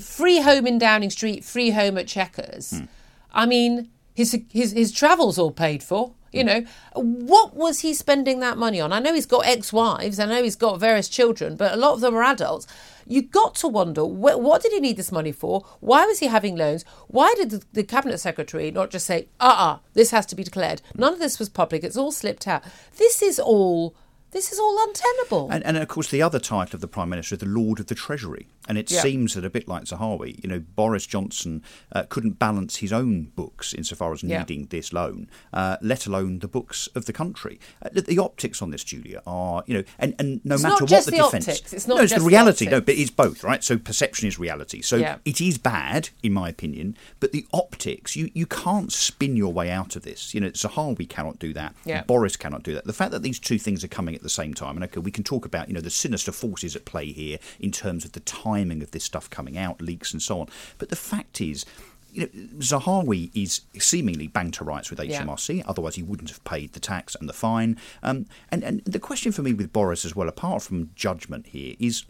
Free 0.00 0.40
home 0.40 0.66
in 0.66 0.78
Downing 0.78 1.10
Street, 1.10 1.44
free 1.44 1.70
home 1.70 1.96
at 1.98 2.06
Chequers. 2.06 2.70
Hmm. 2.78 2.84
I 3.32 3.46
mean, 3.46 3.90
his 4.14 4.36
his 4.50 4.72
his 4.72 4.90
travels 4.90 5.38
all 5.38 5.50
paid 5.52 5.82
for. 5.82 6.12
You 6.32 6.44
know, 6.44 6.64
what 6.94 7.54
was 7.54 7.80
he 7.80 7.94
spending 7.94 8.40
that 8.40 8.58
money 8.58 8.80
on? 8.80 8.92
I 8.92 8.98
know 8.98 9.14
he's 9.14 9.26
got 9.26 9.46
ex-wives. 9.46 10.18
I 10.18 10.26
know 10.26 10.42
he's 10.42 10.56
got 10.56 10.80
various 10.80 11.08
children, 11.08 11.56
but 11.56 11.72
a 11.72 11.76
lot 11.76 11.94
of 11.94 12.00
them 12.00 12.14
are 12.14 12.22
adults. 12.22 12.66
You 13.06 13.22
got 13.22 13.54
to 13.56 13.68
wonder 13.68 14.02
wh- 14.02 14.40
what 14.40 14.62
did 14.62 14.72
he 14.72 14.80
need 14.80 14.96
this 14.96 15.12
money 15.12 15.32
for? 15.32 15.64
Why 15.80 16.04
was 16.04 16.18
he 16.18 16.26
having 16.26 16.56
loans? 16.56 16.84
Why 17.06 17.32
did 17.36 17.50
the, 17.50 17.62
the 17.72 17.84
cabinet 17.84 18.18
secretary 18.18 18.70
not 18.70 18.90
just 18.90 19.06
say, 19.06 19.28
"Uh-uh, 19.40 19.78
this 19.94 20.10
has 20.10 20.26
to 20.26 20.34
be 20.36 20.42
declared"? 20.42 20.82
None 20.94 21.12
of 21.12 21.20
this 21.20 21.38
was 21.38 21.48
public. 21.48 21.84
It's 21.84 21.96
all 21.96 22.12
slipped 22.12 22.46
out. 22.46 22.62
This 22.96 23.22
is 23.22 23.38
all. 23.38 23.94
This 24.36 24.52
is 24.52 24.58
all 24.58 24.78
untenable. 24.86 25.48
And, 25.50 25.64
and 25.64 25.78
of 25.78 25.88
course, 25.88 26.10
the 26.10 26.20
other 26.20 26.38
title 26.38 26.76
of 26.76 26.82
the 26.82 26.86
Prime 26.88 27.08
Minister 27.08 27.36
is 27.36 27.38
the 27.38 27.46
Lord 27.46 27.80
of 27.80 27.86
the 27.86 27.94
Treasury. 27.94 28.46
And 28.68 28.76
it 28.76 28.90
Yeah. 28.90 29.00
seems 29.00 29.32
that 29.32 29.46
a 29.46 29.48
bit 29.48 29.66
like 29.66 29.84
Zahawi, 29.84 30.42
you 30.44 30.50
know, 30.50 30.58
Boris 30.58 31.06
Johnson 31.06 31.62
uh, 31.92 32.02
couldn't 32.10 32.38
balance 32.38 32.76
his 32.76 32.92
own 32.92 33.32
books 33.34 33.72
insofar 33.72 34.12
as 34.12 34.22
Yeah. 34.22 34.40
needing 34.40 34.66
this 34.66 34.92
loan, 34.92 35.30
uh, 35.54 35.78
let 35.80 36.06
alone 36.06 36.40
the 36.40 36.48
books 36.48 36.86
of 36.94 37.06
the 37.06 37.14
country. 37.14 37.58
Uh, 37.82 37.88
the, 37.92 38.02
the 38.02 38.18
optics 38.18 38.60
on 38.60 38.72
this, 38.72 38.84
Julia, 38.84 39.22
are, 39.26 39.64
you 39.66 39.72
know, 39.78 39.84
and, 39.98 40.14
and 40.18 40.42
no 40.44 40.56
It's 40.56 40.64
matter 40.64 40.84
what 40.84 41.04
the, 41.06 41.10
the 41.12 41.16
defence. 41.16 41.48
optics, 41.48 41.72
it's 41.72 41.86
not 41.88 41.96
no, 41.96 42.02
it's 42.02 42.10
just 42.10 42.18
the 42.20 42.24
the 42.24 42.28
reality. 42.28 42.66
no, 42.66 42.82
but 42.82 42.94
it's 42.96 43.10
both, 43.10 43.42
right? 43.42 43.64
So 43.64 43.78
perception 43.78 44.28
is 44.28 44.38
reality. 44.38 44.82
So 44.82 44.96
Yeah. 44.96 45.16
it 45.24 45.40
is 45.40 45.56
bad, 45.56 46.10
in 46.22 46.34
my 46.34 46.50
opinion, 46.50 46.94
but 47.20 47.32
the 47.32 47.46
optics, 47.54 48.16
you, 48.16 48.30
you 48.34 48.44
can't 48.44 48.92
spin 48.92 49.34
your 49.34 49.54
way 49.54 49.70
out 49.70 49.96
of 49.96 50.02
this. 50.02 50.34
You 50.34 50.42
know, 50.42 50.50
Zahawi 50.50 51.08
cannot 51.08 51.38
do 51.38 51.54
that. 51.54 51.74
Boris 52.06 52.36
cannot 52.36 52.64
do 52.64 52.74
that. 52.74 52.84
The 52.84 52.92
fact 52.92 53.12
that 53.12 53.22
these 53.22 53.38
two 53.38 53.58
things 53.58 53.82
are 53.82 53.88
coming 53.88 54.14
at 54.14 54.25
the 54.26 54.30
same 54.42 54.54
time, 54.54 54.76
and 54.76 54.84
okay, 54.84 55.00
we 55.00 55.10
can 55.10 55.24
talk 55.24 55.44
about 55.46 55.68
you 55.68 55.74
know 55.74 55.80
the 55.80 55.90
sinister 55.90 56.32
forces 56.32 56.74
at 56.76 56.84
play 56.84 57.06
here 57.12 57.38
in 57.60 57.70
terms 57.70 58.04
of 58.04 58.12
the 58.12 58.20
timing 58.20 58.82
of 58.82 58.90
this 58.90 59.04
stuff 59.04 59.30
coming 59.30 59.56
out, 59.56 59.80
leaks 59.80 60.12
and 60.12 60.20
so 60.20 60.40
on. 60.40 60.48
But 60.78 60.88
the 60.90 60.96
fact 60.96 61.40
is. 61.40 61.64
You 62.12 62.22
know, 62.22 62.28
Zahawi 62.60 63.30
is 63.34 63.60
seemingly 63.78 64.26
bang 64.26 64.50
to 64.52 64.64
rights 64.64 64.88
with 64.88 64.98
Yeah. 65.00 65.22
HMRC, 65.22 65.62
otherwise 65.66 65.96
he 65.96 66.02
wouldn't 66.02 66.30
have 66.30 66.42
paid 66.44 66.72
the 66.72 66.80
tax 66.80 67.14
and 67.14 67.28
the 67.28 67.34
fine. 67.34 67.76
Um, 68.02 68.24
and, 68.50 68.64
and 68.64 68.82
the 68.86 68.98
question 68.98 69.32
for 69.32 69.42
me 69.42 69.52
with 69.52 69.70
Boris 69.70 70.02
as 70.06 70.16
well, 70.16 70.26
apart 70.26 70.62
from 70.62 70.88
judgment 70.94 71.48
here, 71.48 71.74
is 71.78 72.04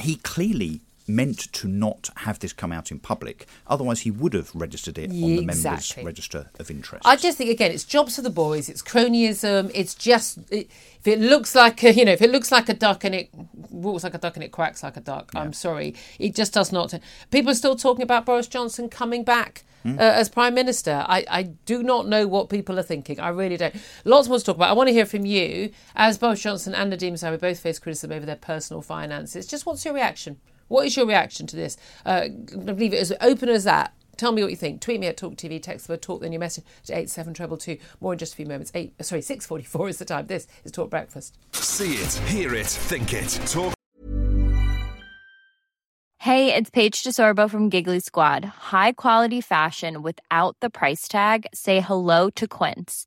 he 0.00 0.16
clearly 0.16 0.80
meant 1.08 1.52
to 1.52 1.68
not 1.68 2.10
have 2.16 2.38
this 2.38 2.52
come 2.52 2.72
out 2.72 2.90
in 2.90 2.98
public. 2.98 3.46
Otherwise, 3.66 4.00
he 4.00 4.10
would 4.10 4.32
have 4.34 4.50
registered 4.54 4.98
it 4.98 5.10
on 5.10 5.16
the 5.16 5.44
members' 5.44 5.96
register 5.98 6.50
of 6.58 6.70
interest. 6.70 7.06
I 7.06 7.16
just 7.16 7.38
think 7.38 7.50
again, 7.50 7.70
it's 7.70 7.84
jobs 7.84 8.16
for 8.16 8.22
the 8.22 8.30
boys. 8.30 8.68
It's 8.68 8.82
cronyism. 8.82 9.70
It's 9.74 9.94
just 9.94 10.38
it, 10.50 10.70
if 11.00 11.06
it 11.06 11.20
looks 11.20 11.54
like 11.54 11.82
a, 11.84 11.92
you 11.92 12.04
know 12.04 12.12
if 12.12 12.22
it 12.22 12.30
looks 12.30 12.50
like 12.50 12.68
a 12.68 12.74
duck 12.74 13.04
and 13.04 13.14
it 13.14 13.30
walks 13.70 14.04
like 14.04 14.14
a 14.14 14.18
duck 14.18 14.36
and 14.36 14.44
it 14.44 14.52
quacks 14.52 14.82
like 14.82 14.96
a 14.96 15.00
duck. 15.00 15.30
I'm 15.34 15.52
sorry, 15.52 15.94
it 16.18 16.34
just 16.34 16.52
does 16.52 16.72
not. 16.72 16.92
People 17.30 17.50
are 17.50 17.54
still 17.54 17.76
talking 17.76 18.02
about 18.02 18.26
Boris 18.26 18.48
Johnson 18.48 18.88
coming 18.88 19.24
back. 19.24 19.64
Hmm. 19.82 20.00
Uh, 20.00 20.02
as 20.02 20.28
prime 20.28 20.54
minister, 20.54 21.04
I, 21.06 21.24
I 21.30 21.42
do 21.44 21.82
not 21.82 22.08
know 22.08 22.26
what 22.26 22.48
people 22.48 22.76
are 22.78 22.82
thinking. 22.82 23.20
I 23.20 23.28
really 23.28 23.56
don't. 23.56 23.74
Lots 24.04 24.28
more 24.28 24.38
to 24.38 24.44
talk 24.44 24.56
about. 24.56 24.70
I 24.70 24.72
want 24.72 24.88
to 24.88 24.92
hear 24.92 25.06
from 25.06 25.24
you, 25.26 25.70
as 25.94 26.18
Boris 26.18 26.42
Johnson 26.42 26.74
and 26.74 26.92
Nadeem 26.92 27.12
Zahawi 27.12 27.38
both 27.38 27.60
face 27.60 27.78
criticism 27.78 28.10
over 28.10 28.26
their 28.26 28.34
personal 28.34 28.82
finances. 28.82 29.46
Just 29.46 29.64
what's 29.64 29.84
your 29.84 29.94
reaction? 29.94 30.40
What 30.68 30.86
is 30.86 30.96
your 30.96 31.06
reaction 31.06 31.46
to 31.48 31.56
this? 31.56 31.76
Uh, 32.04 32.26
leave 32.52 32.92
it 32.92 32.98
as 32.98 33.12
open 33.20 33.48
as 33.48 33.64
that. 33.64 33.92
Tell 34.16 34.32
me 34.32 34.42
what 34.42 34.50
you 34.50 34.56
think. 34.56 34.80
Tweet 34.80 34.98
me 34.98 35.06
at 35.08 35.16
Talk 35.16 35.34
TV, 35.34 35.62
text 35.62 35.88
the 35.88 35.96
talk, 35.98 36.22
then 36.22 36.32
your 36.32 36.40
message 36.40 36.64
to 36.86 36.96
87222. 36.96 37.78
More 38.00 38.14
in 38.14 38.18
just 38.18 38.32
a 38.32 38.36
few 38.36 38.46
moments. 38.46 38.72
Eight, 38.74 38.94
sorry, 39.04 39.20
644 39.20 39.88
is 39.90 39.98
the 39.98 40.06
time. 40.06 40.26
This 40.26 40.46
is 40.64 40.72
Talk 40.72 40.88
Breakfast. 40.88 41.36
See 41.52 41.94
it, 41.94 42.12
hear 42.30 42.54
it, 42.54 42.66
think 42.66 43.12
it. 43.12 43.28
Talk 43.46 43.74
Hey, 46.26 46.52
it's 46.52 46.70
Paige 46.70 47.04
DeSorbo 47.04 47.48
from 47.48 47.68
Giggly 47.68 48.00
Squad. 48.00 48.44
High 48.44 48.90
quality 48.90 49.40
fashion 49.40 50.02
without 50.02 50.56
the 50.60 50.70
price 50.70 51.06
tag. 51.06 51.46
Say 51.54 51.80
hello 51.80 52.30
to 52.30 52.48
Quince. 52.48 53.06